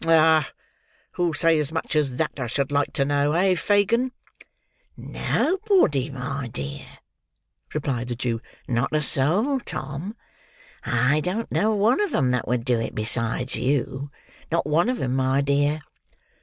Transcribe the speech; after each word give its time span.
Ah! 0.03 0.49
Who'll 1.11 1.35
say 1.35 1.59
as 1.59 1.71
much 1.71 1.95
as 1.95 2.15
that, 2.15 2.39
I 2.39 2.47
should 2.47 2.71
like 2.71 2.91
to 2.93 3.05
know; 3.05 3.33
eh, 3.33 3.53
Fagin?" 3.53 4.13
"Nobody, 4.97 6.09
my 6.09 6.47
dear," 6.47 6.87
replied 7.71 8.07
the 8.07 8.15
Jew; 8.15 8.41
"not 8.67 8.95
a 8.95 9.01
soul, 9.03 9.59
Tom. 9.59 10.15
I 10.83 11.19
don't 11.19 11.51
know 11.51 11.75
one 11.75 12.01
of 12.01 12.15
'em 12.15 12.31
that 12.31 12.47
would 12.47 12.65
do 12.65 12.79
it 12.79 12.95
besides 12.95 13.55
you; 13.55 14.09
not 14.51 14.65
one 14.65 14.89
of 14.89 14.99
'em, 14.99 15.15
my 15.15 15.39
dear." 15.41 15.81